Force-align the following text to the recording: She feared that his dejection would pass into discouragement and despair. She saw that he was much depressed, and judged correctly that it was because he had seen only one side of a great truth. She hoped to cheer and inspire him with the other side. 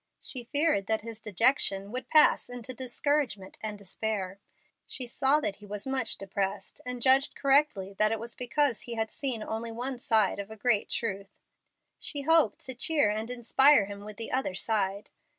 She 0.19 0.45
feared 0.45 0.87
that 0.87 1.03
his 1.03 1.21
dejection 1.21 1.91
would 1.91 2.09
pass 2.09 2.49
into 2.49 2.73
discouragement 2.73 3.59
and 3.61 3.77
despair. 3.77 4.39
She 4.87 5.05
saw 5.05 5.39
that 5.41 5.57
he 5.57 5.67
was 5.67 5.85
much 5.85 6.17
depressed, 6.17 6.81
and 6.87 7.03
judged 7.03 7.35
correctly 7.35 7.93
that 7.99 8.11
it 8.11 8.19
was 8.19 8.33
because 8.35 8.81
he 8.81 8.95
had 8.95 9.11
seen 9.11 9.43
only 9.43 9.71
one 9.71 9.99
side 9.99 10.39
of 10.39 10.49
a 10.49 10.57
great 10.57 10.89
truth. 10.89 11.29
She 11.99 12.21
hoped 12.21 12.61
to 12.61 12.73
cheer 12.73 13.11
and 13.11 13.29
inspire 13.29 13.85
him 13.85 13.99
with 14.03 14.17
the 14.17 14.31
other 14.31 14.55
side. 14.55 15.11